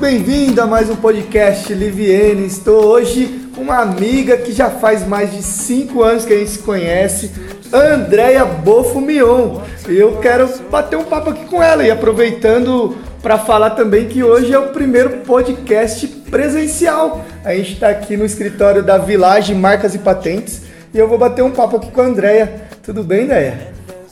Bem-vindo 0.00 0.62
a 0.62 0.66
mais 0.66 0.88
um 0.88 0.96
podcast 0.96 1.74
Liviene. 1.74 2.46
Estou 2.46 2.86
hoje 2.86 3.50
com 3.54 3.60
uma 3.60 3.80
amiga 3.80 4.38
que 4.38 4.50
já 4.50 4.70
faz 4.70 5.06
mais 5.06 5.30
de 5.30 5.42
5 5.42 6.02
anos 6.02 6.24
que 6.24 6.32
a 6.32 6.38
gente 6.38 6.52
se 6.52 6.58
conhece, 6.60 7.30
Andréia 7.70 8.46
Bofumion. 8.46 9.60
E 9.86 9.98
eu 9.98 10.16
quero 10.16 10.48
bater 10.70 10.96
um 10.96 11.04
papo 11.04 11.28
aqui 11.28 11.44
com 11.44 11.62
ela 11.62 11.84
e 11.84 11.90
aproveitando 11.90 12.96
para 13.20 13.36
falar 13.36 13.70
também 13.70 14.08
que 14.08 14.24
hoje 14.24 14.54
é 14.54 14.58
o 14.58 14.68
primeiro 14.68 15.18
podcast 15.18 16.06
presencial. 16.06 17.22
A 17.44 17.54
gente 17.54 17.74
está 17.74 17.90
aqui 17.90 18.16
no 18.16 18.24
escritório 18.24 18.82
da 18.82 18.96
Village 18.96 19.54
Marcas 19.54 19.94
e 19.94 19.98
Patentes 19.98 20.62
e 20.94 20.98
eu 20.98 21.06
vou 21.08 21.18
bater 21.18 21.42
um 21.42 21.50
papo 21.50 21.76
aqui 21.76 21.90
com 21.90 22.00
a 22.00 22.04
Andréia. 22.06 22.50
Tudo 22.82 23.04
bem, 23.04 23.24
Andréia? 23.24 23.69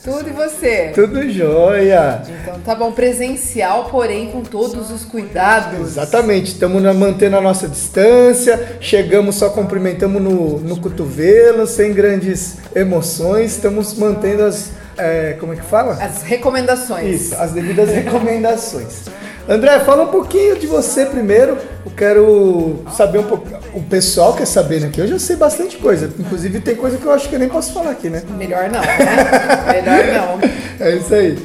Tudo 0.08 0.28
e 0.28 0.32
você? 0.32 0.92
Tudo 0.94 1.30
jóia. 1.30 2.22
Então 2.42 2.58
tá 2.60 2.74
bom, 2.74 2.92
presencial, 2.92 3.88
porém 3.90 4.30
com 4.30 4.40
todos 4.40 4.90
os 4.90 5.04
cuidados. 5.04 5.80
Exatamente, 5.80 6.52
estamos 6.52 6.82
mantendo 6.96 7.36
a 7.36 7.40
nossa 7.42 7.68
distância, 7.68 8.78
chegamos 8.80 9.36
só 9.36 9.50
cumprimentamos 9.50 10.22
no, 10.22 10.58
no 10.60 10.80
cotovelo, 10.80 11.66
sem 11.66 11.92
grandes 11.92 12.56
emoções, 12.74 13.52
estamos 13.52 13.92
mantendo 13.94 14.44
as. 14.44 14.70
É, 14.96 15.36
como 15.38 15.52
é 15.52 15.56
que 15.56 15.62
fala? 15.62 15.92
As 15.92 16.22
recomendações. 16.22 17.22
Isso, 17.22 17.34
as 17.36 17.52
devidas 17.52 17.90
recomendações. 17.92 19.04
André, 19.48 19.80
fala 19.80 20.04
um 20.04 20.08
pouquinho 20.08 20.58
de 20.58 20.66
você 20.66 21.06
primeiro. 21.06 21.56
Eu 21.84 21.92
quero 21.96 22.82
saber 22.92 23.18
um 23.18 23.24
pouco. 23.24 23.46
O 23.74 23.82
pessoal 23.82 24.34
quer 24.34 24.46
saber, 24.46 24.80
né? 24.80 24.90
Que 24.92 25.00
eu 25.00 25.06
já 25.06 25.18
sei 25.18 25.36
bastante 25.36 25.76
coisa. 25.76 26.12
Inclusive 26.18 26.60
tem 26.60 26.74
coisa 26.74 26.96
que 26.96 27.04
eu 27.04 27.12
acho 27.12 27.28
que 27.28 27.34
eu 27.34 27.38
nem 27.38 27.48
posso 27.48 27.72
falar 27.72 27.90
aqui, 27.90 28.08
né? 28.08 28.22
Melhor 28.36 28.70
não, 28.70 28.80
né? 28.80 29.72
Melhor 29.72 30.04
não. 30.14 30.38
É 30.80 30.94
isso 30.94 31.12
aí. 31.12 31.36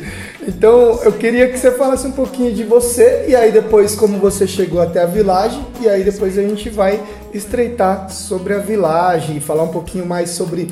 Então 0.48 1.02
eu 1.04 1.12
queria 1.14 1.50
que 1.50 1.58
você 1.58 1.72
falasse 1.72 2.06
um 2.06 2.12
pouquinho 2.12 2.54
de 2.54 2.64
você 2.64 3.26
e 3.28 3.36
aí 3.36 3.52
depois 3.52 3.96
como 3.96 4.20
você 4.20 4.46
chegou 4.46 4.82
até 4.82 5.02
a 5.02 5.06
Village 5.06 5.60
e 5.82 5.90
aí 5.90 6.04
depois 6.04 6.38
a 6.38 6.42
gente 6.42 6.70
vai 6.70 7.02
estreitar 7.34 8.12
sobre 8.12 8.54
a 8.54 8.60
Village 8.60 9.38
e 9.38 9.40
falar 9.40 9.64
um 9.64 9.70
pouquinho 9.70 10.06
mais 10.06 10.32
sobre 10.32 10.68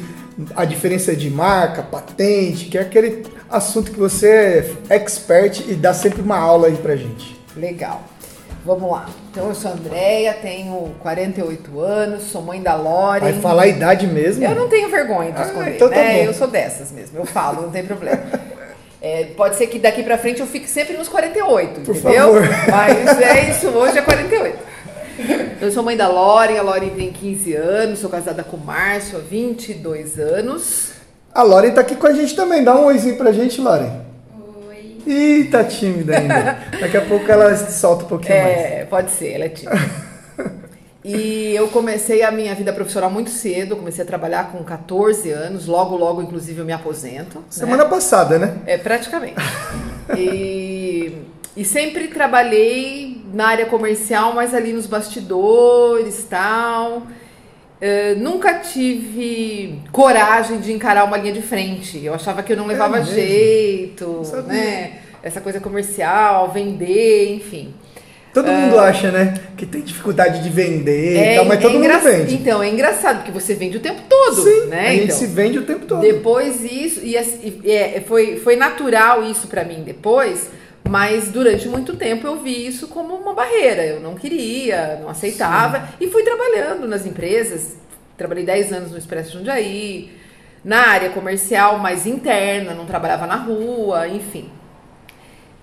a 0.55 0.65
diferença 0.65 1.15
de 1.15 1.29
marca, 1.29 1.81
patente, 1.81 2.65
que 2.65 2.77
é 2.77 2.81
aquele 2.81 3.23
assunto 3.49 3.91
que 3.91 3.99
você 3.99 4.27
é 4.89 4.95
expert 4.95 5.63
e 5.67 5.73
dá 5.73 5.93
sempre 5.93 6.21
uma 6.21 6.37
aula 6.37 6.67
aí 6.67 6.75
pra 6.75 6.95
gente. 6.95 7.39
Legal. 7.55 8.03
Vamos 8.63 8.91
lá. 8.91 9.09
Então, 9.31 9.47
eu 9.49 9.55
sou 9.55 9.71
a 9.71 9.73
Andrea, 9.73 10.33
tenho 10.33 10.93
48 11.01 11.79
anos, 11.79 12.23
sou 12.23 12.41
mãe 12.41 12.61
da 12.61 12.75
Lore. 12.75 13.21
Vai 13.21 13.33
falar 13.33 13.63
a 13.63 13.67
idade 13.67 14.05
mesmo? 14.05 14.43
Eu 14.43 14.53
não 14.53 14.69
tenho 14.69 14.89
vergonha 14.89 15.31
de 15.31 15.41
esconder, 15.41 15.71
ah, 15.71 15.75
então 15.75 15.89
tá 15.89 15.95
né? 15.95 16.19
Bom. 16.19 16.23
Eu 16.25 16.33
sou 16.33 16.47
dessas 16.47 16.91
mesmo, 16.91 17.17
eu 17.17 17.25
falo, 17.25 17.63
não 17.63 17.71
tem 17.71 17.83
problema. 17.83 18.21
É, 19.03 19.23
pode 19.35 19.55
ser 19.55 19.65
que 19.65 19.79
daqui 19.79 20.03
pra 20.03 20.15
frente 20.15 20.41
eu 20.41 20.45
fique 20.45 20.69
sempre 20.69 20.95
nos 20.95 21.09
48, 21.09 21.81
Por 21.81 21.95
entendeu? 21.95 22.33
Favor. 22.35 22.43
Mas 22.69 23.19
é 23.19 23.49
isso, 23.49 23.67
hoje 23.69 23.97
é 23.97 24.01
48. 24.03 24.59
Eu 25.59 25.71
sou 25.71 25.81
mãe 25.81 25.97
da 25.97 26.07
Lore, 26.07 26.55
a 26.55 26.61
Lore 26.61 26.91
tem 26.91 27.11
15 27.11 27.55
anos, 27.55 27.97
sou 27.97 28.11
casada 28.11 28.43
com 28.43 28.57
o 28.57 28.59
Márcio 28.59 29.17
há 29.17 29.21
22 29.21 30.19
anos. 30.19 30.91
A 31.33 31.41
Lore 31.41 31.71
tá 31.71 31.81
aqui 31.81 31.95
com 31.95 32.05
a 32.05 32.13
gente 32.13 32.35
também, 32.35 32.63
dá 32.63 32.75
um 32.75 32.85
oizinho 32.85 33.17
pra 33.17 33.31
gente, 33.31 33.59
Lore. 33.59 33.89
Ih, 35.05 35.45
tá 35.51 35.63
tímida 35.63 36.17
ainda. 36.17 36.57
Daqui 36.79 36.97
a 36.97 37.01
pouco 37.01 37.31
ela 37.31 37.55
solta 37.55 38.05
um 38.05 38.07
pouquinho 38.07 38.35
é, 38.35 38.43
mais. 38.43 38.57
É, 38.57 38.85
pode 38.85 39.11
ser, 39.11 39.33
ela 39.33 39.45
é 39.45 39.49
tímida. 39.49 40.11
E 41.03 41.55
eu 41.55 41.67
comecei 41.69 42.21
a 42.21 42.29
minha 42.29 42.53
vida 42.53 42.71
profissional 42.71 43.09
muito 43.09 43.31
cedo, 43.31 43.75
comecei 43.75 44.03
a 44.03 44.07
trabalhar 44.07 44.51
com 44.51 44.63
14 44.63 45.31
anos, 45.31 45.65
logo, 45.65 45.95
logo, 45.95 46.21
inclusive, 46.21 46.59
eu 46.59 46.65
me 46.65 46.73
aposento. 46.73 47.43
Semana 47.49 47.83
né? 47.83 47.89
passada, 47.89 48.37
né? 48.37 48.59
É, 48.67 48.77
praticamente. 48.77 49.33
e, 50.15 51.23
e 51.57 51.65
sempre 51.65 52.07
trabalhei 52.07 53.25
na 53.33 53.47
área 53.47 53.65
comercial, 53.65 54.35
mas 54.35 54.53
ali 54.53 54.73
nos 54.73 54.85
bastidores 54.85 56.19
e 56.19 56.27
tal. 56.27 57.07
Uh, 57.81 58.19
nunca 58.19 58.59
tive 58.59 59.79
coragem 59.91 60.59
de 60.59 60.71
encarar 60.71 61.03
uma 61.03 61.17
linha 61.17 61.33
de 61.33 61.41
frente. 61.41 62.03
Eu 62.05 62.13
achava 62.13 62.43
que 62.43 62.53
eu 62.53 62.57
não 62.57 62.67
levava 62.67 62.99
é 62.99 63.03
jeito, 63.03 64.21
né? 64.45 64.99
Essa 65.23 65.41
coisa 65.41 65.59
comercial, 65.59 66.51
vender, 66.51 67.33
enfim. 67.33 67.73
Todo 68.33 68.49
uh, 68.49 68.53
mundo 68.53 68.79
acha, 68.79 69.11
né? 69.11 69.33
Que 69.57 69.65
tem 69.65 69.81
dificuldade 69.81 70.43
de 70.43 70.49
vender 70.49 71.17
é, 71.17 71.35
tal, 71.35 71.45
mas 71.45 71.57
é 71.57 71.61
todo 71.61 71.79
mundo 71.79 71.99
vende. 72.03 72.35
Então, 72.35 72.61
é 72.63 72.69
engraçado, 72.69 73.17
porque 73.17 73.31
você 73.31 73.55
vende 73.55 73.77
o 73.77 73.79
tempo 73.79 74.01
todo, 74.07 74.43
Sim, 74.43 74.67
né? 74.67 74.87
A 74.87 74.91
gente 74.91 75.03
então, 75.05 75.17
se 75.17 75.25
vende 75.25 75.57
o 75.57 75.63
tempo 75.63 75.85
todo. 75.85 76.01
Depois 76.01 76.63
isso, 76.63 77.01
e, 77.03 77.15
e 77.63 77.71
é, 77.71 78.03
foi, 78.07 78.37
foi 78.37 78.55
natural 78.55 79.23
isso 79.23 79.47
para 79.47 79.63
mim 79.63 79.81
depois, 79.83 80.49
mas 80.87 81.31
durante 81.31 81.67
muito 81.67 81.95
tempo 81.95 82.27
eu 82.27 82.39
vi 82.39 82.65
isso 82.65 82.87
como 82.87 83.15
uma 83.15 83.33
barreira. 83.33 83.85
Eu 83.85 83.99
não 83.99 84.15
queria, 84.15 84.97
não 85.01 85.09
aceitava. 85.09 85.79
Sim. 85.79 85.85
E 86.01 86.07
fui 86.09 86.23
trabalhando 86.23 86.87
nas 86.87 87.05
empresas. 87.05 87.77
Trabalhei 88.17 88.45
10 88.45 88.73
anos 88.73 88.91
no 88.91 88.97
Expresso 88.97 89.33
Jundiaí, 89.33 90.11
na 90.63 90.89
área 90.89 91.09
comercial 91.09 91.79
mais 91.79 92.05
interna, 92.05 92.73
não 92.73 92.85
trabalhava 92.85 93.25
na 93.25 93.35
rua, 93.35 94.07
enfim. 94.07 94.49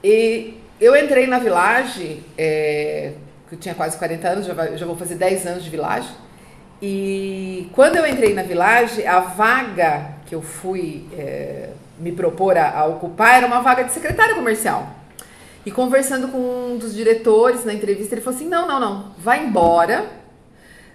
E 0.02 0.54
eu 0.80 0.96
entrei 0.96 1.26
na 1.26 1.38
Village, 1.38 2.22
é, 2.36 3.12
que 3.48 3.54
eu 3.54 3.58
tinha 3.58 3.74
quase 3.74 3.96
40 3.96 4.28
anos, 4.28 4.46
já, 4.46 4.54
vai, 4.54 4.76
já 4.76 4.86
vou 4.86 4.96
fazer 4.96 5.14
10 5.14 5.46
anos 5.46 5.64
de 5.64 5.70
Village. 5.70 6.08
E 6.80 7.68
quando 7.72 7.96
eu 7.96 8.06
entrei 8.06 8.34
na 8.34 8.42
Village, 8.42 9.04
a 9.06 9.20
vaga 9.20 10.12
que 10.26 10.34
eu 10.34 10.42
fui 10.42 11.06
é, 11.16 11.70
me 11.98 12.12
propor 12.12 12.56
a, 12.56 12.70
a 12.70 12.86
ocupar 12.86 13.36
era 13.36 13.46
uma 13.46 13.60
vaga 13.60 13.84
de 13.84 13.92
secretária 13.92 14.34
comercial. 14.34 14.97
E 15.68 15.70
conversando 15.70 16.28
com 16.28 16.38
um 16.38 16.78
dos 16.78 16.94
diretores 16.94 17.62
na 17.62 17.74
entrevista, 17.74 18.14
ele 18.14 18.22
falou 18.22 18.34
assim: 18.34 18.48
não, 18.48 18.66
não, 18.66 18.80
não, 18.80 19.12
vai 19.18 19.44
embora. 19.44 20.06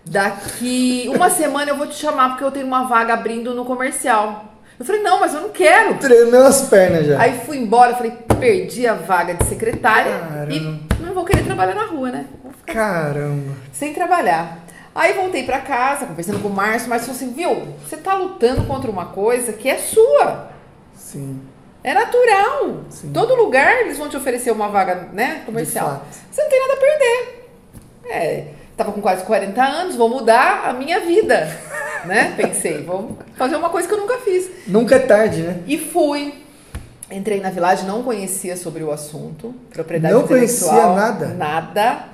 Daqui 0.03 1.05
uma 1.13 1.29
semana 1.29 1.69
eu 1.69 1.77
vou 1.77 1.85
te 1.85 1.93
chamar 1.93 2.29
porque 2.29 2.43
eu 2.43 2.49
tenho 2.49 2.65
uma 2.65 2.85
vaga 2.85 3.13
abrindo 3.13 3.53
no 3.53 3.65
comercial. 3.65 4.51
Eu 4.79 4.83
falei, 4.83 5.03
não, 5.03 5.19
mas 5.19 5.35
eu 5.35 5.41
não 5.41 5.49
quero. 5.49 5.99
Tremeu 5.99 6.47
as 6.47 6.63
pernas 6.63 7.05
já. 7.05 7.21
Aí 7.21 7.41
fui 7.45 7.57
embora, 7.57 7.93
falei, 7.93 8.13
perdi 8.39 8.87
a 8.87 8.95
vaga 8.95 9.35
de 9.35 9.45
secretária 9.45 10.11
Caramba. 10.11 10.51
e 10.51 10.59
não 10.99 11.13
vou 11.13 11.23
querer 11.23 11.43
trabalhar 11.43 11.75
na 11.75 11.85
rua, 11.85 12.09
né? 12.09 12.25
Caramba. 12.65 13.53
Sem 13.71 13.93
trabalhar. 13.93 14.57
Aí 14.95 15.13
voltei 15.13 15.43
para 15.43 15.61
casa, 15.61 16.07
conversando 16.07 16.39
com 16.39 16.47
o 16.47 16.53
Márcio, 16.53 16.87
o 16.87 16.89
Márcio 16.89 17.13
falou 17.13 17.21
assim, 17.21 17.31
viu, 17.31 17.75
você 17.87 17.95
tá 17.95 18.15
lutando 18.15 18.65
contra 18.65 18.89
uma 18.89 19.05
coisa 19.05 19.53
que 19.53 19.69
é 19.69 19.77
sua. 19.77 20.49
Sim. 20.95 21.52
É 21.83 21.93
natural. 21.93 22.85
Sim. 22.89 23.11
Todo 23.11 23.35
lugar 23.35 23.81
eles 23.81 23.97
vão 23.97 24.07
te 24.07 24.15
oferecer 24.15 24.51
uma 24.51 24.69
vaga, 24.69 25.09
né, 25.11 25.43
comercial. 25.45 26.05
Você 26.31 26.41
não 26.41 26.49
tem 26.49 26.59
nada 26.59 26.73
a 26.73 26.77
perder. 26.77 27.49
É, 28.05 28.45
tava 28.77 28.91
com 28.91 29.01
quase 29.01 29.23
40 29.25 29.61
anos, 29.61 29.95
vou 29.95 30.09
mudar 30.09 30.65
a 30.65 30.73
minha 30.73 31.01
vida, 31.01 31.49
né? 32.05 32.33
Pensei, 32.37 32.83
vou 32.83 33.17
fazer 33.35 33.55
uma 33.55 33.69
coisa 33.69 33.87
que 33.87 33.93
eu 33.93 33.99
nunca 33.99 34.17
fiz. 34.19 34.49
Nunca 34.65 34.95
é 34.95 34.99
tarde, 34.99 35.41
né? 35.41 35.59
E 35.67 35.77
fui. 35.77 36.41
Entrei 37.11 37.39
na 37.39 37.49
Village, 37.49 37.85
não 37.85 38.01
conhecia 38.01 38.55
sobre 38.55 38.81
o 38.81 38.91
assunto, 38.91 39.53
propriedade 39.71 40.13
não 40.13 40.23
intelectual. 40.23 40.73
Não 40.73 40.95
conhecia 40.95 41.11
nada? 41.11 41.27
Nada. 41.33 42.05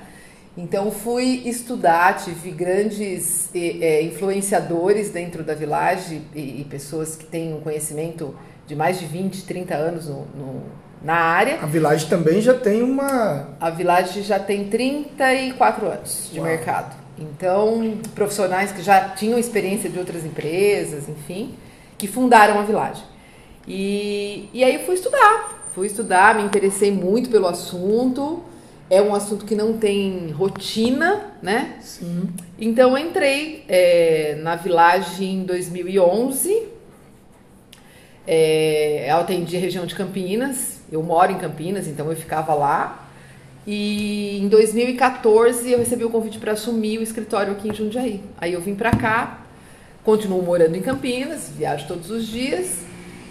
Então 0.56 0.90
fui 0.90 1.42
estudar, 1.46 2.16
tive 2.18 2.50
grandes 2.50 3.48
é, 3.54 4.02
influenciadores 4.02 5.10
dentro 5.10 5.44
da 5.44 5.54
Village 5.54 6.22
e, 6.34 6.60
e 6.60 6.66
pessoas 6.68 7.14
que 7.14 7.24
têm 7.24 7.54
um 7.54 7.60
conhecimento 7.60 8.34
de 8.70 8.76
mais 8.76 9.00
de 9.00 9.04
20, 9.04 9.42
30 9.42 9.74
anos 9.74 10.06
no, 10.06 10.26
no, 10.26 10.62
na 11.02 11.16
área. 11.16 11.58
A 11.60 11.66
Village 11.66 12.06
também 12.06 12.40
já 12.40 12.54
tem 12.54 12.82
uma. 12.82 13.48
A 13.58 13.68
Village 13.68 14.22
já 14.22 14.38
tem 14.38 14.68
34 14.68 15.88
anos 15.88 16.30
de 16.32 16.38
Uau. 16.38 16.48
mercado. 16.48 16.94
Então, 17.18 17.98
profissionais 18.14 18.70
que 18.70 18.80
já 18.80 19.08
tinham 19.08 19.36
experiência 19.38 19.90
de 19.90 19.98
outras 19.98 20.24
empresas, 20.24 21.08
enfim, 21.08 21.56
que 21.98 22.06
fundaram 22.06 22.60
a 22.60 22.62
Village. 22.62 23.02
E, 23.66 24.48
e 24.54 24.62
aí 24.62 24.76
eu 24.76 24.80
fui 24.86 24.94
estudar. 24.94 25.68
Fui 25.74 25.88
estudar, 25.88 26.36
me 26.36 26.44
interessei 26.44 26.92
muito 26.92 27.28
pelo 27.28 27.48
assunto. 27.48 28.44
É 28.88 29.02
um 29.02 29.14
assunto 29.14 29.44
que 29.44 29.56
não 29.56 29.78
tem 29.78 30.30
rotina, 30.30 31.34
né? 31.42 31.76
Sim. 31.80 32.28
Então 32.56 32.96
entrei 32.96 33.64
é, 33.68 34.38
na 34.40 34.54
Village 34.54 35.24
em 35.24 35.42
2011 35.42 36.79
é, 38.32 39.06
eu 39.10 39.16
atendi 39.16 39.56
a 39.56 39.60
região 39.60 39.84
de 39.84 39.92
Campinas, 39.96 40.78
eu 40.92 41.02
moro 41.02 41.32
em 41.32 41.38
Campinas, 41.38 41.88
então 41.88 42.08
eu 42.08 42.16
ficava 42.16 42.54
lá. 42.54 43.08
E 43.66 44.38
em 44.40 44.46
2014 44.46 45.68
eu 45.68 45.80
recebi 45.80 46.04
o 46.04 46.10
convite 46.10 46.38
para 46.38 46.52
assumir 46.52 46.98
o 46.98 47.02
escritório 47.02 47.50
aqui 47.50 47.68
em 47.68 47.74
Jundiaí. 47.74 48.22
Aí 48.40 48.52
eu 48.52 48.60
vim 48.60 48.76
para 48.76 48.92
cá, 48.92 49.40
continuo 50.04 50.40
morando 50.44 50.76
em 50.76 50.80
Campinas, 50.80 51.50
viajo 51.56 51.88
todos 51.88 52.08
os 52.08 52.24
dias 52.24 52.76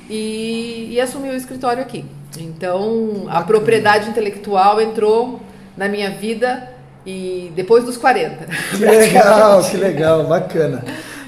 e, 0.09 0.89
e 0.91 0.99
assumi 0.99 1.29
o 1.29 1.33
escritório 1.33 1.81
aqui. 1.81 2.03
Então 2.37 3.25
a 3.29 3.41
propriedade 3.41 4.09
intelectual 4.09 4.81
entrou 4.81 5.39
na 5.77 5.87
minha 5.87 6.11
vida 6.11 6.73
e 7.05 7.53
depois 7.55 7.85
dos 7.85 7.95
40. 7.95 8.47
Que 8.75 8.83
legal, 8.83 9.63
que 9.63 9.77
legal, 9.77 10.27
bacana. 10.27 10.83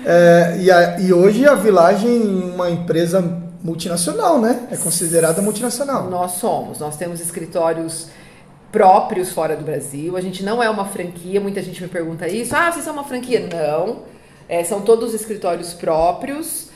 É, 0.05 0.57
e, 0.59 0.69
a, 0.69 0.99
e 0.99 1.13
hoje 1.13 1.47
a 1.47 1.55
Vilagem 1.55 2.21
uma 2.53 2.69
empresa 2.69 3.49
multinacional, 3.63 4.39
né? 4.39 4.67
É 4.71 4.77
considerada 4.77 5.41
multinacional. 5.41 6.09
Nós 6.09 6.33
somos. 6.33 6.79
Nós 6.79 6.97
temos 6.97 7.19
escritórios 7.19 8.07
próprios 8.71 9.31
fora 9.31 9.55
do 9.55 9.63
Brasil. 9.63 10.15
A 10.17 10.21
gente 10.21 10.43
não 10.43 10.63
é 10.63 10.69
uma 10.69 10.85
franquia, 10.85 11.39
muita 11.39 11.61
gente 11.61 11.81
me 11.81 11.89
pergunta 11.89 12.27
isso. 12.27 12.55
Ah, 12.55 12.71
vocês 12.71 12.85
são 12.85 12.93
uma 12.93 13.03
franquia? 13.03 13.47
Não. 13.47 14.03
É, 14.47 14.63
são 14.63 14.81
todos 14.81 15.13
escritórios 15.13 15.73
próprios. 15.73 16.69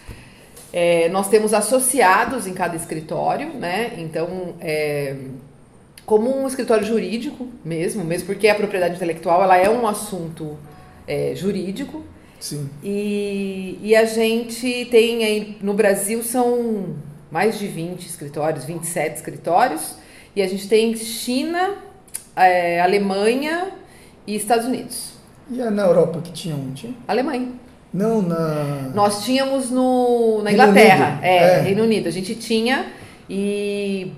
É, 0.72 1.08
nós 1.10 1.30
temos 1.30 1.54
associados 1.54 2.48
em 2.48 2.54
cada 2.54 2.76
escritório, 2.76 3.54
né? 3.54 3.94
Então, 3.98 4.56
é, 4.60 5.16
como 6.06 6.36
um 6.36 6.48
escritório 6.48 6.86
jurídico 6.86 7.48
mesmo, 7.64 8.04
mesmo 8.04 8.28
porque 8.28 8.48
a 8.48 8.56
propriedade 8.56 8.96
intelectual 8.96 9.42
ela 9.42 9.58
é 9.58 9.70
um 9.70 9.88
assunto 9.88 10.58
é, 11.08 11.34
jurídico. 11.36 12.04
Sim. 12.40 12.70
E, 12.84 13.80
e 13.82 13.96
a 13.96 14.06
gente 14.06 14.86
tem 14.92 15.24
aí, 15.24 15.58
no 15.62 15.74
Brasil 15.74 16.24
são 16.24 16.96
mais 17.32 17.58
de 17.58 17.68
20 17.68 18.06
escritórios, 18.06 18.66
27 18.66 19.16
escritórios, 19.16 19.96
e 20.36 20.42
a 20.42 20.48
gente 20.48 20.68
tem 20.68 20.96
China, 20.96 21.76
é, 22.36 22.82
Alemanha 22.82 23.72
e 24.28 24.36
Estados 24.36 24.66
Unidos. 24.66 25.14
E 25.50 25.58
na 25.58 25.84
Europa 25.84 26.22
que 26.22 26.32
tinha? 26.32 26.56
Tinha? 26.74 26.94
Alemanha. 27.08 27.50
Não, 27.94 28.22
na. 28.22 28.92
Nós 28.94 29.24
tínhamos 29.24 29.72
no, 29.72 30.42
na 30.44 30.50
Reino 30.50 30.64
Inglaterra, 30.64 31.10
Unido. 31.12 31.24
é, 31.24 31.38
É. 31.38 31.62
Reino 31.62 31.84
Unido. 31.84 32.10
A 32.10 32.12
gente 32.12 32.36
tinha 32.36 32.88
e 33.30 34.12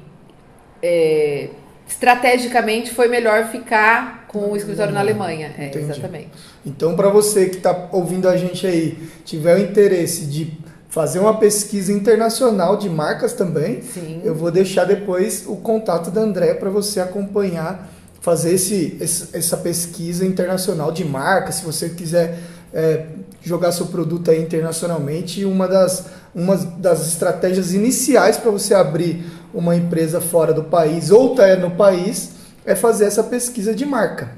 é, 0.82 1.50
estrategicamente 1.88 2.94
foi 2.94 3.08
melhor 3.08 3.48
ficar 3.50 4.26
com 4.28 4.52
o 4.52 4.58
escritório 4.58 4.94
na 4.94 5.00
Alemanha. 5.00 5.54
É, 5.58 5.72
exatamente. 5.76 6.30
Então, 6.66 6.96
para 6.96 7.10
você 7.10 7.48
que 7.48 7.58
está 7.58 7.90
ouvindo 7.92 8.28
a 8.28 8.36
gente 8.36 8.68
aí, 8.68 8.98
tiver 9.24 9.56
o 9.56 9.60
interesse 9.60 10.26
de 10.26 10.58
fazer 10.90 11.20
uma 11.20 11.38
pesquisa 11.38 11.92
internacional 11.92 12.78
de 12.78 12.90
marcas 12.90 13.34
também, 13.34 13.82
Sim. 13.82 14.22
eu 14.24 14.36
vou 14.36 14.52
deixar 14.52 14.86
depois 14.86 15.46
o 15.48 15.56
contato 15.56 16.12
da 16.12 16.22
André 16.22 16.54
para 16.56 16.70
você 16.70 17.00
acompanhar, 17.00 17.90
fazer 18.20 18.54
esse, 18.54 18.98
essa 19.00 19.58
pesquisa 19.58 20.26
internacional 20.26 20.92
de 20.92 21.06
marcas, 21.06 21.56
se 21.56 21.66
você 21.66 21.90
quiser 21.90 22.40
é, 22.74 23.06
jogar 23.42 23.72
seu 23.72 23.88
produto 23.88 24.30
aí 24.30 24.42
internacionalmente. 24.42 25.46
Uma 25.46 25.68
das, 25.68 26.06
uma 26.36 26.56
das 26.56 27.08
estratégias 27.08 27.74
iniciais 27.74 28.38
para 28.38 28.52
você 28.52 28.74
abrir 28.74 29.24
uma 29.54 29.76
empresa 29.76 30.20
fora 30.22 30.54
do 30.54 30.64
país 30.64 31.12
ou 31.12 31.36
tá 31.36 31.56
no 31.56 31.72
país 31.72 32.32
é 32.66 32.76
fazer 32.76 33.06
essa 33.06 33.24
pesquisa 33.24 33.74
de 33.74 33.86
marca. 33.86 34.32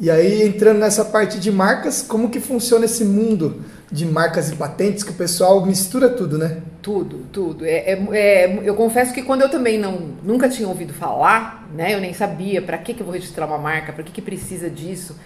E 0.00 0.10
aí, 0.10 0.42
entrando 0.42 0.78
nessa 0.78 1.04
parte 1.04 1.40
de 1.40 1.50
marcas, 1.50 2.02
como 2.02 2.28
que 2.30 2.38
funciona 2.38 2.84
esse 2.84 3.04
mundo 3.04 3.64
de 3.90 4.06
marcas 4.06 4.50
e 4.50 4.54
patentes 4.54 5.02
que 5.02 5.10
o 5.10 5.14
pessoal 5.14 5.64
mistura 5.66 6.08
tudo, 6.08 6.38
né? 6.38 6.58
Tudo, 6.80 7.26
tudo. 7.32 7.64
É, 7.64 7.94
é- 7.94 8.06
é- 8.12 8.60
eu 8.62 8.74
confesso 8.76 9.12
que 9.12 9.22
quando 9.22 9.42
eu 9.42 9.48
também 9.48 9.76
não, 9.76 10.10
nunca 10.22 10.48
tinha 10.48 10.68
ouvido 10.68 10.92
falar, 10.92 11.68
né, 11.74 11.94
eu 11.94 12.00
nem 12.00 12.14
sabia 12.14 12.62
para 12.62 12.78
que, 12.78 12.94
que 12.94 13.00
eu 13.00 13.06
vou 13.06 13.14
registrar 13.14 13.46
uma 13.46 13.58
marca, 13.58 13.92
para 13.92 14.04
que, 14.04 14.12
que 14.12 14.22
precisa 14.22 14.70
disso. 14.70 15.16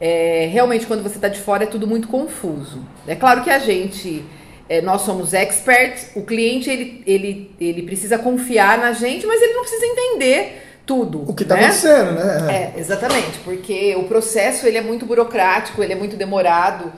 É, 0.00 0.48
realmente, 0.50 0.86
quando 0.86 1.02
você 1.02 1.16
está 1.16 1.28
de 1.28 1.40
fora, 1.40 1.64
é 1.64 1.66
tudo 1.66 1.86
muito 1.86 2.08
confuso. 2.08 2.80
É 3.06 3.14
claro 3.14 3.42
que 3.42 3.50
a 3.50 3.58
gente, 3.58 4.24
é, 4.68 4.80
nós 4.80 5.02
somos 5.02 5.34
experts, 5.34 6.10
o 6.14 6.22
cliente 6.22 6.70
ele, 6.70 7.02
ele, 7.06 7.50
ele 7.60 7.82
precisa 7.82 8.18
confiar 8.18 8.78
na 8.78 8.92
gente, 8.92 9.26
mas 9.26 9.40
ele 9.40 9.52
não 9.52 9.62
precisa 9.62 9.86
entender 9.86 10.62
tudo. 10.86 11.22
O 11.28 11.34
que 11.34 11.42
está 11.42 11.56
né? 11.56 11.62
acontecendo, 11.66 12.12
né? 12.12 12.72
É, 12.76 12.80
exatamente, 12.80 13.38
porque 13.44 13.94
o 13.96 14.04
processo 14.04 14.66
ele 14.66 14.78
é 14.78 14.82
muito 14.82 15.06
burocrático, 15.06 15.82
ele 15.82 15.92
é 15.92 15.96
muito 15.96 16.16
demorado. 16.16 16.92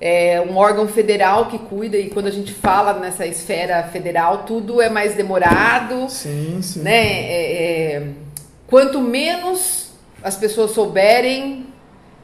É 0.00 0.40
um 0.40 0.56
órgão 0.56 0.88
federal 0.88 1.46
que 1.46 1.58
cuida 1.58 1.96
e 1.96 2.10
quando 2.10 2.26
a 2.26 2.30
gente 2.30 2.52
fala 2.52 2.94
nessa 2.94 3.24
esfera 3.24 3.84
federal, 3.84 4.38
tudo 4.38 4.82
é 4.82 4.88
mais 4.88 5.14
demorado, 5.14 6.10
Sim, 6.10 6.60
sim. 6.60 6.80
né? 6.80 7.06
É, 7.06 7.52
é, 7.52 8.02
quanto 8.66 9.00
menos 9.00 9.92
as 10.22 10.36
pessoas 10.36 10.72
souberem, 10.72 11.66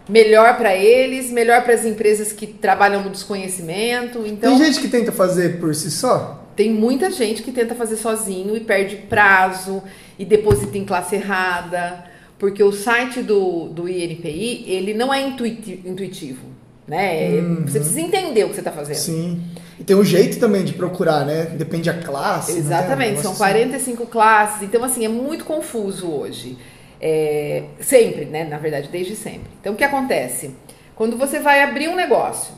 melhor 0.09 0.57
para 0.57 0.75
eles, 0.75 1.31
melhor 1.31 1.63
para 1.63 1.75
as 1.75 1.85
empresas 1.85 2.33
que 2.33 2.47
trabalham 2.47 3.03
no 3.03 3.11
desconhecimento. 3.11 4.25
Então, 4.27 4.57
Tem 4.57 4.67
gente 4.67 4.81
que 4.81 4.89
tenta 4.89 5.13
fazer 5.13 5.59
por 5.61 5.75
si 5.75 5.91
só? 5.91 6.45
tem 6.57 6.73
muita 6.73 7.09
gente 7.13 7.41
que 7.41 7.53
tenta 7.53 7.73
fazer 7.77 7.95
sozinho 7.97 8.57
e 8.57 8.61
perde 8.61 8.97
prazo 8.97 9.81
e 10.19 10.25
deposita 10.25 10.77
em 10.77 10.85
classe 10.85 11.15
errada, 11.15 12.05
porque 12.37 12.61
o 12.65 12.73
site 12.73 13.23
do, 13.23 13.69
do 13.69 13.89
INPI, 13.89 14.65
ele 14.67 14.93
não 14.93 15.15
é 15.15 15.23
intuiti- 15.25 15.81
intuitivo, 15.85 16.47
né? 16.87 17.31
Você 17.65 17.79
precisa 17.79 18.01
entender 18.01 18.43
o 18.43 18.49
que 18.49 18.55
você 18.55 18.61
está 18.61 18.73
fazendo. 18.73 18.97
Sim. 18.97 19.41
E 19.79 19.85
tem 19.85 19.95
um 19.95 20.03
jeito 20.05 20.41
também 20.41 20.65
de 20.65 20.73
procurar, 20.73 21.25
né? 21.25 21.45
Depende 21.45 21.93
da 21.93 21.99
classe. 22.03 22.55
né? 22.55 22.59
Exatamente, 22.59 23.19
Um 23.21 23.23
são 23.23 23.33
negócio 23.35 23.45
assim. 23.45 23.53
45 23.69 24.07
classes, 24.07 24.63
então 24.65 24.83
assim, 24.83 25.05
é 25.05 25.09
muito 25.09 25.45
confuso 25.45 26.09
hoje. 26.11 26.59
É, 27.01 27.65
sempre, 27.81 28.25
né? 28.25 28.45
Na 28.45 28.59
verdade, 28.59 28.89
desde 28.89 29.15
sempre. 29.15 29.51
Então 29.61 29.73
o 29.73 29.77
que 29.77 29.85
acontece? 29.85 30.55
Quando 30.97 31.17
você 31.17 31.39
vai 31.39 31.63
abrir 31.63 31.89
um 31.89 31.95
negócio, 31.95 32.53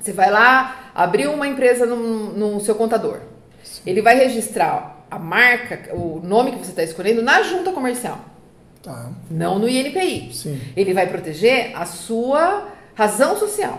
você 0.00 0.12
vai 0.12 0.30
lá 0.30 0.90
abrir 0.94 1.28
uma 1.28 1.46
empresa 1.46 1.86
no, 1.86 2.32
no 2.32 2.60
seu 2.60 2.74
contador. 2.74 3.18
Ele 3.86 4.02
vai 4.02 4.16
registrar 4.16 5.04
a 5.10 5.18
marca, 5.18 5.94
o 5.94 6.20
nome 6.24 6.52
que 6.52 6.58
você 6.58 6.70
está 6.70 6.82
escolhendo 6.82 7.22
na 7.22 7.42
junta 7.42 7.70
comercial, 7.72 8.18
Tá, 8.82 9.10
não 9.30 9.58
no 9.58 9.68
INPI. 9.68 10.30
sim. 10.34 10.60
Ele 10.76 10.92
vai 10.92 11.06
proteger 11.06 11.72
a 11.74 11.86
sua 11.86 12.68
razão 12.94 13.38
social, 13.38 13.78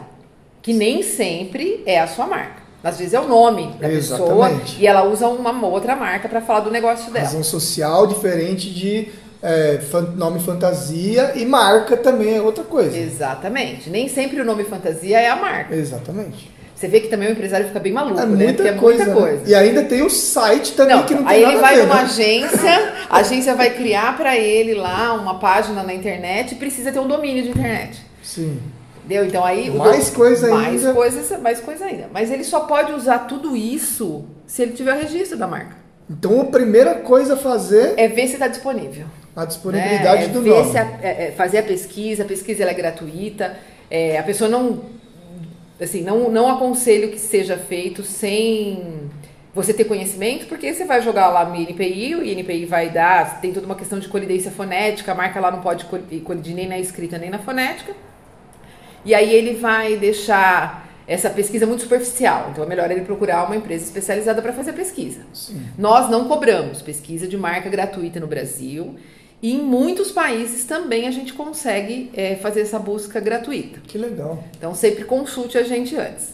que 0.61 0.73
nem 0.73 1.03
sempre 1.03 1.83
é 1.85 1.99
a 1.99 2.07
sua 2.07 2.25
marca. 2.25 2.63
Às 2.83 2.97
vezes 2.99 3.13
é 3.13 3.19
o 3.19 3.27
nome 3.27 3.67
da 3.79 3.87
pessoa 3.87 4.47
Exatamente. 4.47 4.79
e 4.81 4.87
ela 4.87 5.03
usa 5.03 5.27
uma 5.27 5.67
outra 5.67 5.95
marca 5.95 6.29
para 6.29 6.39
falar 6.41 6.59
do 6.61 6.71
negócio 6.71 7.11
dela. 7.11 7.25
Razão 7.25 7.43
social 7.43 8.05
diferente 8.07 8.71
de 8.71 9.09
é, 9.45 9.79
nome 10.15 10.39
fantasia 10.39 11.33
e 11.35 11.45
marca 11.45 11.95
também 11.95 12.35
é 12.35 12.41
outra 12.41 12.63
coisa. 12.63 12.97
Exatamente. 12.97 13.89
Nem 13.89 14.07
sempre 14.09 14.41
o 14.41 14.45
nome 14.45 14.63
fantasia 14.63 15.19
é 15.19 15.29
a 15.29 15.35
marca. 15.35 15.75
Exatamente. 15.75 16.53
Você 16.75 16.89
vê 16.89 16.99
que 16.99 17.07
também 17.07 17.29
o 17.29 17.31
empresário 17.31 17.67
fica 17.67 17.79
bem 17.79 17.93
maluco, 17.93 18.19
É 18.19 18.25
né? 18.25 18.35
muita, 18.35 18.53
Porque 18.55 18.67
é 18.69 18.73
coisa, 18.73 19.05
muita 19.05 19.21
né? 19.21 19.27
coisa. 19.27 19.49
E 19.49 19.55
ainda 19.55 19.83
tem 19.83 20.01
o 20.03 20.09
site 20.09 20.73
também 20.73 20.95
Não, 20.97 21.05
que 21.05 21.13
não 21.15 21.21
aí 21.27 21.35
tem 21.39 21.43
ele 21.43 21.45
nada 21.53 21.61
vai 21.61 21.73
a 21.73 21.77
ver, 21.77 21.83
numa 21.83 21.95
né? 21.95 22.01
agência, 22.01 22.93
a 23.09 23.17
agência 23.19 23.55
vai 23.55 23.69
criar 23.69 24.17
para 24.17 24.35
ele 24.37 24.73
lá 24.73 25.13
uma 25.13 25.39
página 25.39 25.83
na 25.83 25.93
internet 25.93 26.51
e 26.51 26.55
precisa 26.55 26.91
ter 26.91 26.99
um 26.99 27.07
domínio 27.07 27.43
de 27.43 27.49
internet. 27.49 28.01
Sim. 28.21 28.59
Entendeu? 29.05 29.25
Então 29.25 29.45
aí 29.45 29.69
Mais 29.69 30.09
dom- 30.09 30.15
coisa 30.15 30.49
mais 30.49 30.81
ainda. 30.85 30.93
coisas, 30.93 31.39
mais 31.39 31.59
coisa 31.61 31.85
ainda. 31.85 32.09
Mas 32.11 32.29
ele 32.29 32.43
só 32.43 32.61
pode 32.61 32.91
usar 32.91 33.19
tudo 33.19 33.55
isso 33.55 34.25
se 34.45 34.61
ele 34.63 34.73
tiver 34.73 34.95
o 34.95 34.99
registro 34.99 35.37
da 35.37 35.47
marca. 35.47 35.77
Então 36.09 36.41
a 36.41 36.45
primeira 36.45 36.95
coisa 36.95 37.35
a 37.35 37.37
fazer 37.37 37.93
É 37.97 38.07
ver 38.09 38.27
se 38.27 38.33
está 38.33 38.47
disponível. 38.47 39.05
A 39.35 39.45
disponibilidade 39.45 40.21
né? 40.23 40.25
É 40.25 40.27
do 40.29 40.41
ver 40.41 40.49
nome. 40.51 40.71
se 40.71 40.77
a- 40.77 40.99
é- 41.01 41.27
é 41.27 41.31
fazer 41.31 41.57
a 41.59 41.63
pesquisa, 41.63 42.23
a 42.23 42.25
pesquisa 42.25 42.63
é 42.63 42.73
gratuita. 42.73 43.57
É, 43.91 44.17
a 44.17 44.23
pessoa 44.23 44.49
não, 44.49 44.83
assim, 45.79 46.01
não, 46.01 46.29
não 46.31 46.47
aconselho 46.49 47.09
que 47.11 47.19
seja 47.19 47.57
feito 47.57 48.03
sem 48.03 49.09
você 49.53 49.73
ter 49.73 49.85
conhecimento, 49.85 50.47
porque 50.47 50.73
você 50.73 50.83
vai 50.85 51.01
jogar 51.01 51.29
lá 51.29 51.45
no 51.45 51.55
INPI, 51.55 52.15
o 52.15 52.23
INPI 52.25 52.65
vai 52.65 52.89
dar, 52.89 53.39
tem 53.39 53.53
toda 53.53 53.65
uma 53.65 53.75
questão 53.75 53.99
de 53.99 54.07
colidência 54.09 54.51
fonética, 54.51 55.11
a 55.13 55.15
marca 55.15 55.39
lá 55.39 55.49
não 55.49 55.61
pode 55.61 55.85
col- 55.85 55.99
colidir 56.25 56.53
nem 56.53 56.67
na 56.67 56.77
escrita 56.77 57.17
nem 57.17 57.29
na 57.29 57.39
fonética. 57.39 57.93
E 59.05 59.13
aí 59.13 59.31
ele 59.33 59.53
vai 59.55 59.95
deixar 59.97 60.85
essa 61.07 61.29
pesquisa 61.29 61.65
muito 61.67 61.83
superficial. 61.83 62.49
Então 62.51 62.63
é 62.63 62.67
melhor 62.67 62.89
ele 62.89 63.01
procurar 63.01 63.45
uma 63.45 63.55
empresa 63.55 63.83
especializada 63.85 64.41
para 64.41 64.51
fazer 64.51 64.71
a 64.71 64.73
pesquisa. 64.73 65.21
Sim. 65.33 65.61
Nós 65.77 66.09
não 66.09 66.27
cobramos 66.27 66.81
pesquisa 66.81 67.27
de 67.27 67.37
marca 67.37 67.69
gratuita 67.69 68.19
no 68.19 68.27
Brasil. 68.27 68.95
E 69.45 69.53
em 69.53 69.61
muitos 69.61 70.11
países 70.11 70.63
também 70.63 71.07
a 71.07 71.11
gente 71.11 71.31
consegue 71.31 72.09
é, 72.15 72.35
fazer 72.37 72.61
essa 72.61 72.79
busca 72.79 73.19
gratuita. 73.19 73.79
Que 73.85 73.95
legal. 73.95 74.43
Então 74.57 74.73
sempre 74.73 75.03
consulte 75.03 75.55
a 75.55 75.61
gente 75.61 75.95
antes. 75.95 76.33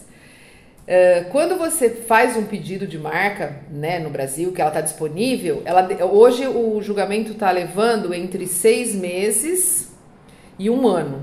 É, 0.86 1.24
quando 1.24 1.58
você 1.58 1.90
faz 1.90 2.38
um 2.38 2.44
pedido 2.44 2.86
de 2.86 2.98
marca 2.98 3.56
né, 3.70 3.98
no 3.98 4.08
Brasil, 4.08 4.50
que 4.50 4.62
ela 4.62 4.70
está 4.70 4.80
disponível, 4.80 5.60
ela, 5.66 5.86
hoje 6.06 6.46
o 6.46 6.80
julgamento 6.80 7.32
está 7.32 7.50
levando 7.50 8.14
entre 8.14 8.46
seis 8.46 8.94
meses 8.94 9.92
e 10.58 10.70
um 10.70 10.88
ano. 10.88 11.22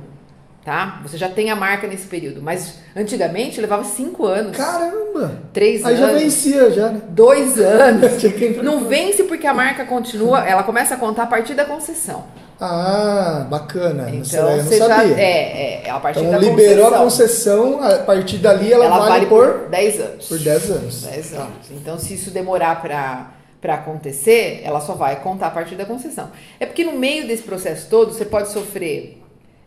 Tá? 0.63 0.99
Você 1.03 1.17
já 1.17 1.29
tem 1.29 1.49
a 1.49 1.55
marca 1.55 1.87
nesse 1.87 2.05
período. 2.07 2.41
Mas 2.41 2.75
antigamente 2.95 3.61
levava 3.61 3.83
cinco 3.85 4.25
anos, 4.25 4.55
Caramba! 4.55 5.39
três 5.53 5.83
Aí 5.85 5.95
já 5.95 6.07
anos, 6.07 6.21
vencia, 6.21 6.69
já, 6.71 6.89
né? 6.89 7.01
dois 7.09 7.57
anos. 7.59 8.11
Não 8.61 8.85
vence 8.85 9.23
porque 9.23 9.47
a 9.47 9.53
marca 9.53 9.85
continua, 9.85 10.45
ela 10.47 10.61
começa 10.63 10.95
a 10.95 10.97
contar 10.97 11.23
a 11.23 11.27
partir 11.27 11.53
da 11.55 11.65
concessão. 11.65 12.25
Ah, 12.61 13.47
bacana. 13.49 14.09
Então 14.13 14.57
não 14.57 14.63
você 14.63 14.77
já 14.79 14.87
sabia. 14.87 15.15
é, 15.17 15.87
é 15.87 15.89
a 15.89 15.97
partir 15.99 16.19
então 16.19 16.31
da 16.31 16.37
liberou 16.37 16.87
a 16.87 16.97
concessão. 16.99 17.73
concessão, 17.79 17.83
a 18.01 18.03
partir 18.03 18.37
dali 18.39 18.71
ela, 18.73 18.83
ela, 18.85 18.99
vale, 19.07 19.27
por, 19.27 19.69
10 19.69 20.01
anos. 20.01 20.27
por 20.27 20.37
10 20.37 20.71
anos. 20.71 21.03
10 21.03 21.33
anos. 21.35 21.53
Então, 21.71 21.97
se 21.97 22.15
isso 22.15 22.31
demorar 22.31 22.81
para 22.81 23.73
acontecer, 23.73 24.61
ela 24.63 24.81
só 24.81 24.93
vai 24.93 25.21
contar 25.21 25.47
a 25.47 25.51
partir 25.51 25.75
da 25.75 25.85
concessão. 25.85 26.31
É 26.59 26.65
porque 26.65 26.83
no 26.83 26.91
meio 26.93 27.25
desse 27.25 27.43
processo 27.43 27.87
todo, 27.89 28.11
você 28.13 28.25
pode 28.25 28.51
sofrer 28.51 29.18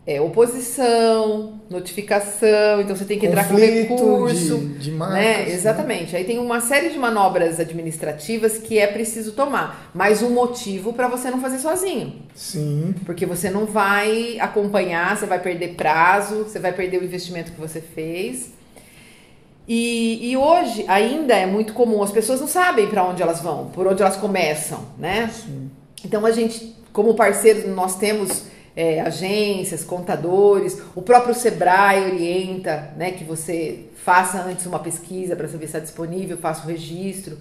é, 0.05 0.21
oposição, 0.21 1.61
notificação, 1.71 2.81
então 2.81 2.97
você 2.97 3.05
tem 3.05 3.19
que 3.21 3.27
entrar 3.27 3.47
Conflito 3.47 3.87
com 3.87 3.95
recurso. 4.25 4.59
de- 4.59 4.79
de 4.79 4.91
marcas, 4.91 5.17
né? 5.19 5.37
né? 5.45 5.51
Exatamente. 5.53 6.17
Aí 6.17 6.25
tem 6.25 6.39
uma 6.41 6.61
série 6.61 6.91
de 6.91 6.99
manobras 6.99 7.61
administrativas 7.61 8.59
que 8.59 8.79
é 8.81 8.87
preciso 8.89 9.31
tomar. 9.33 9.91
Mas 9.95 10.21
um 10.23 10.31
motivo 10.31 10.93
para 10.93 11.07
você 11.07 11.31
não 11.31 11.41
fazer 11.41 11.59
sozinho. 11.61 12.15
Sim. 12.35 12.95
Porque 13.07 13.25
você 13.25 13.49
não 13.49 13.65
vai 13.65 14.39
acompanhar, 14.41 15.17
você 15.17 15.25
vai 15.27 15.39
perder 15.41 15.75
prazo, 15.75 16.45
você 16.45 16.59
vai 16.59 16.73
perder 16.73 17.01
o 17.01 17.05
investimento 17.05 17.53
que 17.53 17.61
você 17.61 17.81
fez. 17.81 18.51
E, 19.69 20.31
e 20.33 20.37
hoje 20.37 20.85
ainda 20.89 21.35
é 21.37 21.47
muito 21.47 21.73
comum, 21.73 22.03
as 22.03 22.11
pessoas 22.11 22.41
não 22.41 22.49
sabem 22.49 22.89
para 22.89 23.05
onde 23.05 23.23
elas 23.23 23.41
vão, 23.41 23.67
por 23.67 23.87
onde 23.87 24.03
elas 24.03 24.17
começam, 24.17 24.81
né? 24.99 25.31
Então 26.05 26.27
a 26.27 26.33
gente, 26.33 26.75
como 26.93 27.15
parceiro, 27.15 27.69
nós 27.69 27.97
temos 27.97 28.51
é, 28.75 29.01
agências, 29.01 29.85
contadores, 29.85 30.81
o 30.95 31.03
próprio 31.03 31.35
Sebrae 31.35 32.11
orienta, 32.11 32.91
né, 32.97 33.11
que 33.11 33.25
você 33.25 33.87
faça 34.05 34.43
antes 34.43 34.67
uma 34.67 34.79
pesquisa 34.79 35.37
para 35.37 35.47
saber 35.47 35.67
se 35.67 35.77
está 35.77 35.79
disponível, 35.79 36.39
faça 36.39 36.65
o 36.65 36.69
registro. 36.69 37.39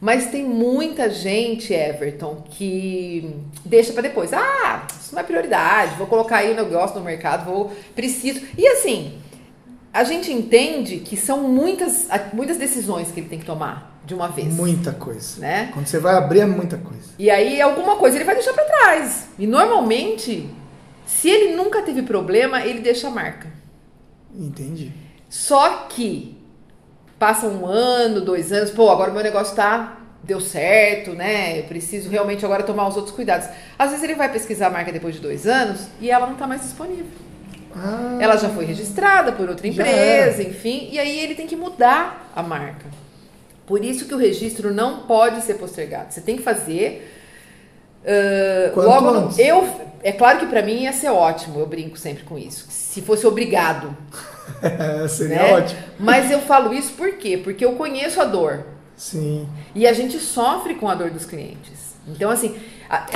Mas 0.00 0.26
tem 0.26 0.44
muita 0.44 1.08
gente, 1.08 1.72
Everton, 1.72 2.42
que 2.50 3.36
deixa 3.64 3.92
para 3.92 4.02
depois. 4.02 4.32
Ah, 4.32 4.84
isso 5.00 5.14
não 5.14 5.20
é 5.20 5.24
prioridade, 5.24 5.94
vou 5.96 6.08
colocar 6.08 6.38
aí 6.38 6.50
o 6.50 6.56
negócio 6.56 6.98
no 6.98 7.04
mercado, 7.04 7.44
vou 7.44 7.70
preciso. 7.94 8.40
E 8.58 8.66
assim, 8.66 9.18
a 9.92 10.02
gente 10.02 10.32
entende 10.32 10.98
que 10.98 11.16
são 11.16 11.42
muitas, 11.42 12.08
muitas 12.32 12.56
decisões 12.56 13.12
que 13.12 13.20
ele 13.20 13.28
tem 13.28 13.38
que 13.38 13.44
tomar 13.44 14.00
de 14.04 14.14
uma 14.14 14.26
vez. 14.26 14.52
Muita 14.52 14.92
coisa. 14.92 15.40
Né? 15.40 15.70
Quando 15.72 15.86
você 15.86 15.98
vai 15.98 16.14
abrir 16.14 16.40
é 16.40 16.46
muita 16.46 16.78
coisa. 16.78 17.10
E 17.18 17.30
aí 17.30 17.60
alguma 17.60 17.96
coisa 17.96 18.16
ele 18.16 18.24
vai 18.24 18.34
deixar 18.34 18.54
para 18.54 18.64
trás. 18.64 19.28
E 19.38 19.46
normalmente, 19.46 20.50
se 21.06 21.28
ele 21.28 21.54
nunca 21.54 21.82
teve 21.82 22.02
problema, 22.02 22.64
ele 22.64 22.80
deixa 22.80 23.08
a 23.08 23.10
marca. 23.10 23.48
Entendi. 24.34 24.92
Só 25.28 25.86
que 25.88 26.36
passa 27.18 27.46
um 27.46 27.66
ano, 27.66 28.20
dois 28.20 28.52
anos, 28.52 28.70
pô, 28.70 28.90
agora 28.90 29.10
o 29.10 29.14
meu 29.14 29.22
negócio 29.22 29.54
tá 29.54 29.98
deu 30.22 30.40
certo, 30.40 31.12
né? 31.12 31.58
Eu 31.58 31.64
preciso 31.64 32.08
realmente 32.08 32.44
agora 32.44 32.62
tomar 32.62 32.86
os 32.88 32.96
outros 32.96 33.14
cuidados. 33.14 33.48
Às 33.78 33.90
vezes 33.90 34.04
ele 34.04 34.14
vai 34.14 34.30
pesquisar 34.30 34.68
a 34.68 34.70
marca 34.70 34.92
depois 34.92 35.14
de 35.16 35.20
dois 35.20 35.46
anos 35.46 35.88
e 36.00 36.10
ela 36.10 36.26
não 36.26 36.36
tá 36.36 36.46
mais 36.46 36.62
disponível. 36.62 37.06
Ah, 37.74 38.18
Ela 38.20 38.36
já 38.36 38.48
foi 38.50 38.64
registrada 38.64 39.32
por 39.32 39.48
outra 39.48 39.66
empresa, 39.66 40.42
enfim, 40.42 40.88
e 40.92 40.98
aí 40.98 41.18
ele 41.18 41.34
tem 41.34 41.46
que 41.46 41.56
mudar 41.56 42.30
a 42.36 42.42
marca. 42.42 42.86
Por 43.66 43.84
isso 43.84 44.04
que 44.06 44.14
o 44.14 44.18
registro 44.18 44.72
não 44.72 45.06
pode 45.06 45.40
ser 45.42 45.54
postergado. 45.54 46.12
Você 46.12 46.20
tem 46.20 46.36
que 46.36 46.42
fazer. 46.42 47.20
Ah, 48.04 48.72
logo 48.80 49.08
antes. 49.10 49.38
eu 49.38 49.68
é 50.02 50.10
claro 50.12 50.40
que 50.40 50.46
para 50.46 50.62
mim 50.62 50.82
ia 50.82 50.92
ser 50.92 51.10
ótimo, 51.10 51.60
eu 51.60 51.66
brinco 51.66 51.96
sempre 51.96 52.24
com 52.24 52.36
isso. 52.36 52.66
Se 52.68 53.00
fosse 53.00 53.26
obrigado, 53.26 53.96
seria 55.08 55.36
né? 55.36 55.52
ótimo. 55.54 55.80
Mas 55.98 56.30
eu 56.30 56.40
falo 56.40 56.74
isso 56.74 56.92
por 56.94 57.12
quê? 57.12 57.38
Porque 57.42 57.64
eu 57.64 57.72
conheço 57.74 58.20
a 58.20 58.24
dor. 58.24 58.66
Sim. 58.96 59.48
E 59.74 59.86
a 59.86 59.92
gente 59.92 60.18
sofre 60.18 60.74
com 60.74 60.88
a 60.88 60.94
dor 60.94 61.10
dos 61.10 61.24
clientes. 61.24 61.94
Então, 62.06 62.30
assim, 62.30 62.56
a- 62.90 63.06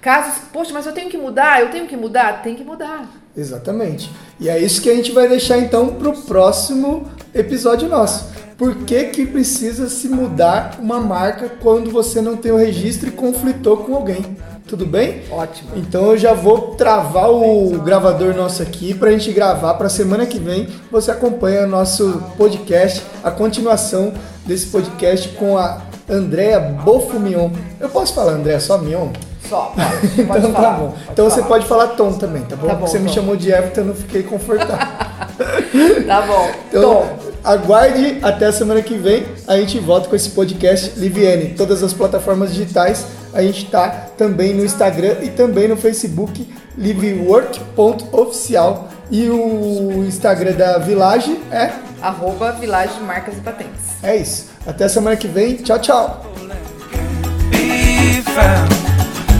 casos, 0.00 0.42
poxa, 0.52 0.72
mas 0.72 0.86
eu 0.86 0.92
tenho 0.92 1.10
que 1.10 1.18
mudar, 1.18 1.60
eu 1.60 1.70
tenho 1.70 1.86
que 1.86 1.96
mudar, 1.96 2.42
tem 2.42 2.54
que 2.54 2.64
mudar. 2.64 3.06
Exatamente. 3.36 4.10
E 4.40 4.48
é 4.48 4.58
isso 4.58 4.80
que 4.82 4.90
a 4.90 4.94
gente 4.94 5.12
vai 5.12 5.28
deixar 5.28 5.58
então 5.58 5.94
pro 5.94 6.12
próximo 6.22 7.06
episódio 7.34 7.88
nosso. 7.88 8.32
Por 8.60 8.74
que, 8.84 9.04
que 9.04 9.24
precisa 9.24 9.88
se 9.88 10.06
mudar 10.06 10.76
uma 10.78 11.00
marca 11.00 11.50
quando 11.62 11.90
você 11.90 12.20
não 12.20 12.36
tem 12.36 12.52
o 12.52 12.58
registro 12.58 13.08
e 13.08 13.10
conflitou 13.10 13.78
com 13.78 13.94
alguém? 13.94 14.36
Tudo 14.66 14.84
bem? 14.84 15.22
Ótimo. 15.30 15.70
Então 15.76 16.10
eu 16.10 16.18
já 16.18 16.34
vou 16.34 16.74
travar 16.74 17.30
o 17.30 17.70
gravador 17.82 18.34
nosso 18.34 18.62
aqui 18.62 18.92
pra 18.92 19.12
gente 19.12 19.32
gravar 19.32 19.72
pra 19.74 19.88
semana 19.88 20.26
que 20.26 20.38
vem. 20.38 20.68
Você 20.92 21.10
acompanha 21.10 21.66
nosso 21.66 22.22
podcast, 22.36 23.02
a 23.24 23.30
continuação 23.30 24.12
desse 24.44 24.66
podcast 24.66 25.30
com 25.30 25.56
a 25.56 25.80
Andrea 26.06 26.60
Bofumion. 26.60 27.48
Eu 27.80 27.88
posso 27.88 28.12
falar 28.12 28.32
Andrea 28.32 28.60
só 28.60 28.76
Mion? 28.76 29.08
Só, 29.48 29.72
pode, 29.74 30.24
pode 30.24 30.38
então 30.40 30.52
falar. 30.52 30.74
tá 30.74 30.78
bom. 30.78 30.94
Então 31.10 31.24
você 31.24 31.36
falar. 31.36 31.48
pode 31.48 31.66
falar 31.66 31.86
Tom 31.96 32.12
também, 32.12 32.42
tá 32.42 32.56
bom? 32.56 32.66
Tá 32.66 32.74
bom, 32.74 32.80
Porque 32.80 32.90
você 32.90 32.98
me 32.98 33.06
Tom. 33.08 33.14
chamou 33.14 33.36
de 33.36 33.50
Everton, 33.50 33.80
eu 33.80 33.86
não 33.86 33.94
fiquei 33.94 34.22
confortável. 34.22 34.86
Tá 36.06 36.22
bom. 36.22 36.50
Então, 36.68 36.82
Tom, 36.82 37.18
aguarde 37.44 38.18
até 38.22 38.46
a 38.46 38.52
semana 38.52 38.82
que 38.82 38.96
vem. 38.96 39.24
A 39.46 39.56
gente 39.56 39.78
volta 39.78 40.08
com 40.08 40.16
esse 40.16 40.30
podcast 40.30 40.98
Liviane. 40.98 41.54
Todas 41.56 41.82
as 41.82 41.92
plataformas 41.92 42.52
digitais. 42.52 43.06
A 43.32 43.42
gente 43.42 43.66
tá 43.66 43.88
também 44.16 44.54
no 44.54 44.64
Instagram 44.64 45.16
e 45.22 45.28
também 45.28 45.68
no 45.68 45.76
Facebook, 45.76 46.48
livework.oficial. 46.76 48.88
E 49.10 49.28
o 49.28 50.04
Instagram 50.06 50.52
da 50.52 50.78
Village 50.78 51.40
é, 51.50 51.72
arroba 52.00 52.52
Village 52.52 52.94
de 52.94 53.00
Marcas 53.00 53.36
e 53.36 53.40
Patentes. 53.40 53.80
é 54.02 54.16
isso. 54.16 54.46
Até 54.66 54.84
a 54.84 54.88
semana 54.88 55.16
que 55.16 55.26
vem. 55.26 55.56
Tchau, 55.56 55.78
tchau. 55.80 56.26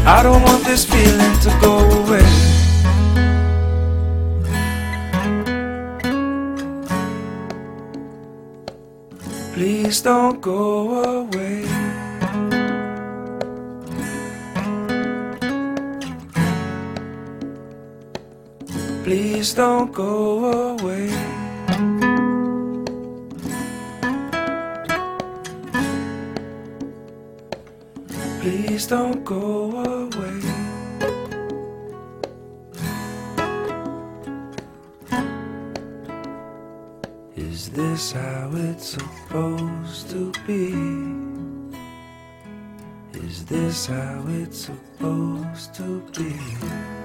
I 0.07 0.23
don't 0.23 0.43
want 0.43 0.65
this 0.65 0.85
feeling 0.85 1.39
to 1.43 1.51
go 1.61 1.79
away. 2.03 2.50
Please 9.91 10.03
don't 10.03 10.41
go 10.41 11.03
away. 11.03 11.65
Please 19.03 19.53
don't 19.53 19.93
go 19.93 20.79
away. 20.79 21.11
Please 28.41 28.87
don't 28.87 29.25
go 29.25 29.73
away. 29.73 29.80
This 37.81 38.13
how 38.13 38.51
it's 38.53 38.91
supposed 38.91 40.11
to 40.11 40.31
be? 40.47 40.75
Is 43.19 43.45
this 43.47 43.87
how 43.87 44.23
it's 44.29 44.67
supposed 44.67 45.75
to 45.77 46.03
be? 46.15 47.00